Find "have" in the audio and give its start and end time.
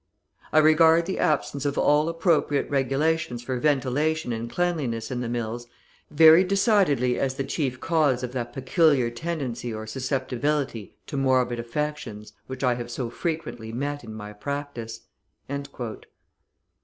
12.73-12.89